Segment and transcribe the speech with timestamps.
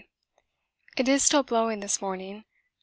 [0.97, 2.45] It is still blowing this morning.